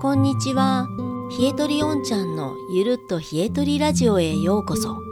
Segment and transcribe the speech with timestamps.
[0.00, 0.88] こんにちは。
[1.38, 5.02] 冷えとりおんちゃんのゆるっと冷えとりラジオへようこそ。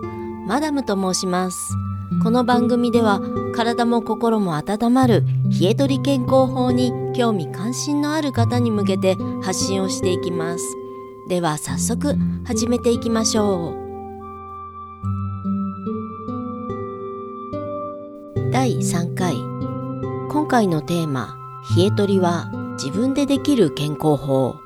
[0.46, 1.74] マダムと申します。
[2.22, 3.20] この番組では
[3.54, 5.26] 体も心も温まる
[5.60, 10.64] 冷えとり健康法に興味関心のある方に向けて発信をしていきます。
[11.28, 12.16] では早速
[12.46, 13.76] 始めていきましょう。
[18.50, 19.36] 第3回
[20.30, 21.36] 今回のテーマ
[21.76, 22.50] 「冷えとりは
[22.82, 24.56] 自分でできる健康法」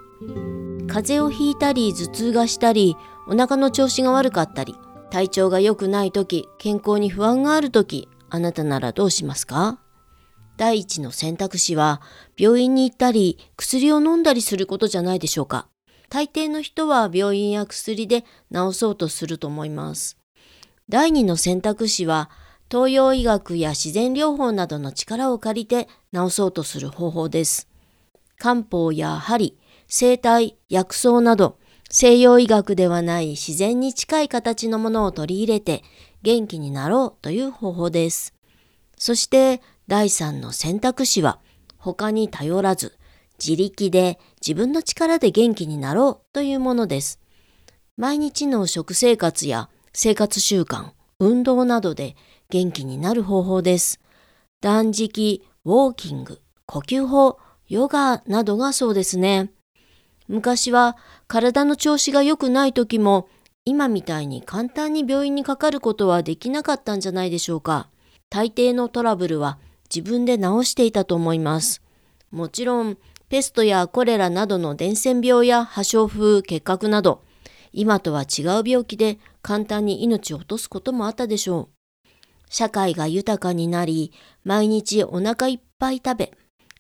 [0.92, 4.74] 風邪をひいたり頭痛がしたりお腹の調子が悪かったり
[5.10, 9.78] 体調が良くない時健康に不安がある時あなたならどうしますか？
[10.59, 12.02] 第一の選択肢は
[12.36, 15.66] 病院に行ったり薬を飲んだりすることじゃないでしょうか。
[16.10, 20.19] 大抵の人は病院や薬で治そうとすると思います。
[20.91, 22.28] 第二の選択肢は
[22.70, 27.66] 東洋医学や自然療法などの力を借りて治そうとする方法です。
[28.42, 29.56] 漢方や針
[29.87, 35.84] 生体、薬草など西洋医学ではない自然に近い形のものを取り入れて
[36.22, 38.34] 元気になろうという方法です。
[38.98, 41.39] そして第3の選択肢は
[41.77, 42.98] 他に頼らず
[43.39, 47.20] 自力で自分の力で元気になろうというものです。
[47.97, 52.17] 毎日の食生活や生活習慣、運動などで
[52.50, 54.00] 元気になる方法です。
[54.61, 57.39] 断食、ウォーキング、呼吸法、
[57.73, 59.51] ヨガなどがそうですね。
[60.28, 63.31] 昔は体の調子が良くない時も
[63.64, 67.89] 今みたいに簡単に病院にかかることはできなかったんじゃないでしょうか。
[68.29, 71.81] 大抵のトラブルは自分で治していたと思います。
[72.31, 72.98] もちろん
[73.31, 77.23] ペストやコレラなどの伝染病や破傷風、結核など
[77.73, 82.09] 今とは違う病気で簡単に命を落とすこともあったでしょう。
[82.51, 84.12] 社会が豊かになり
[84.45, 86.33] 毎日お腹いっぱい食べ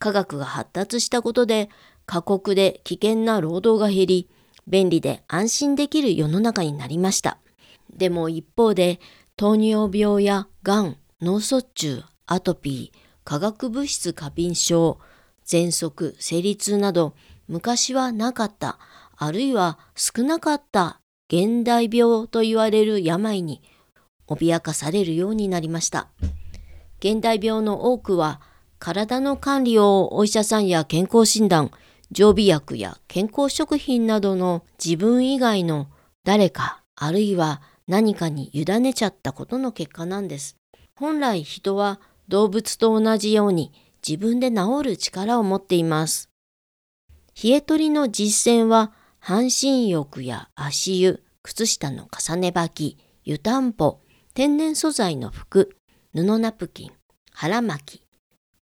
[0.02, 1.70] 科学が発達したことで
[2.06, 4.28] 過酷で危険な労働が減り、
[4.66, 7.38] 便利で安心できる世の中になりました。
[7.96, 8.98] でも一方で、
[9.36, 14.98] 糖尿病やがん、脳卒中、アトピー、化学物質過敏症、
[15.46, 17.14] 喘息、生理痛など、
[17.46, 18.80] 昔はなかった、
[19.16, 23.62] あるいは少なかった現代病と言われる病に
[24.26, 26.08] 脅かされるようになりました。
[26.98, 28.40] 現代病の多くは
[28.82, 31.70] 体の管理をお医者さんや健康診断、
[32.10, 35.86] 常備薬や健康食品などの自分以外の
[36.24, 40.56] 誰かあるいは何かに委ねちゃったことの結果なんです。
[40.96, 43.70] 本来人は動物と同じように
[44.04, 46.28] 自分で治る力を持っています。
[47.40, 48.90] 冷え取りの実践は
[49.20, 54.00] 半身浴や足湯、靴下の重ね履き、湯たんぽ、
[54.34, 55.76] 天然素材の服、
[56.12, 56.90] 布ナプキン、
[57.30, 58.02] 腹巻き、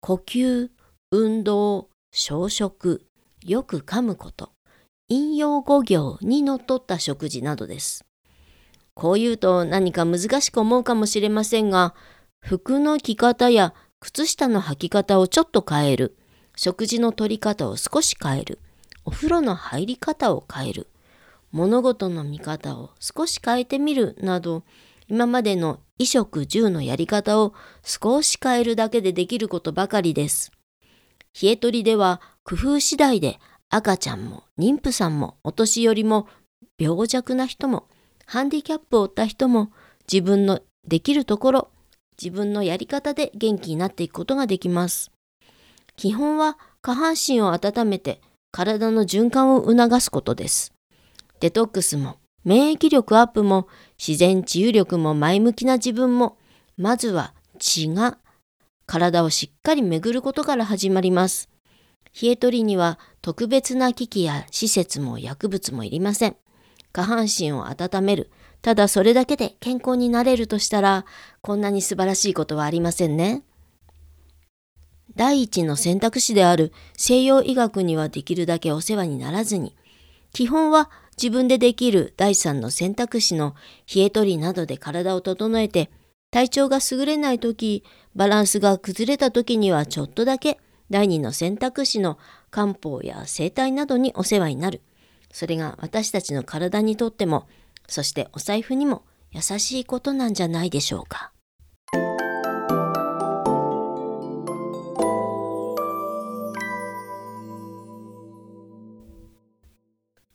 [0.01, 0.71] 呼吸、
[1.11, 3.05] 運動、小食、
[3.45, 4.53] よく噛むこと、
[5.09, 8.05] 引用語行にのっとった食事などです。
[8.95, 11.95] こう言うと何か難しく思うかもしれませんが、
[12.41, 16.17] 服の着方や靴下の履き方をちょっと変える、
[16.57, 18.61] 食事の取り方を少し変える、
[19.05, 20.87] お風呂の入り方を変える、
[21.51, 24.63] 物事の見方を少し変えてみるなど、
[25.09, 30.53] 今までの衣食住のやり方を少し変えるだけでできることばかりです。
[31.41, 33.39] 冷え取りでは工夫次第で
[33.71, 36.27] 赤ちゃんも妊婦さんもお年寄りも
[36.79, 37.89] 病弱な人も
[38.27, 39.71] ハンディキャップを負った人も
[40.11, 41.71] 自分のできるところ
[42.21, 45.11] 自分のやり方で元気になっていくことができます。
[45.97, 48.21] 基本は下半身を温めて
[48.51, 50.73] 体の循環を促すことです。
[51.41, 53.69] デトックスも免疫力アップも
[53.99, 56.39] 自然治癒力も前向きな自分も
[56.77, 58.19] まずは血が
[58.87, 61.49] 体をしっかり巡ることから始まります。
[62.21, 66.37] 冷え取りには特別な機器や施設も薬物もいりません。
[66.93, 68.31] 下半身を温める。
[68.63, 71.05] ただそれだけで健康になれるとしたら、
[71.43, 73.43] こんなに素晴らしいことはありませんね。
[75.15, 79.77] 第一の選択肢である西洋医学にはできるだけお世話にならずに、
[80.33, 83.57] 基本は自分でできる第三の選択肢の
[83.93, 85.91] 冷え取りなどで体を整えて、
[86.31, 87.83] 体調が優れない時、
[88.15, 90.61] バランスが崩れた時にはちょっとだけ
[90.91, 92.19] 第二の選択肢の
[92.51, 94.81] 漢方や生態などにお世話になる。
[95.33, 97.49] それが私たちの体にとっても、
[97.89, 101.33] そしてお財布にも優しいことなんじゃないでしょうか。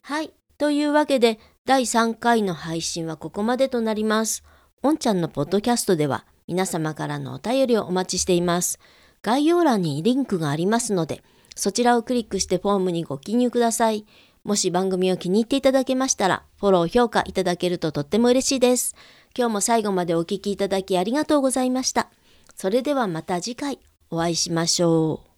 [0.02, 0.34] はい。
[0.58, 4.44] というわけで、第3回の配信はここまでとなります。
[4.82, 8.80] おんちゃんのポッドキャストでは皆様からのお便りをお待ちしています。
[9.22, 11.24] 概要欄にリンクがありますので、
[11.56, 14.06] そちらをクリックしてフォームにご記入ください。
[14.44, 18.96] もし番組を気に入っていただけましたら、フォロー、評価いただけるととっても嬉しいです。
[19.38, 22.10] 今日も最後までお聴きいただきありがとうございました。
[22.56, 23.80] それではまた次回
[24.10, 25.33] お会いしましょう。